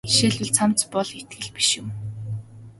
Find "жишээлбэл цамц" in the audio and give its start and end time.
0.09-0.79